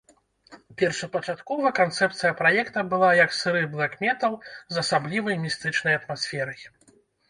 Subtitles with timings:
[0.81, 6.71] Першапачаткова канцэпцыя праекта была як сыры блэк-метал з асаблівай містычнай атмасферай.